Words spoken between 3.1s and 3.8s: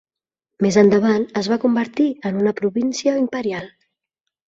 imperial.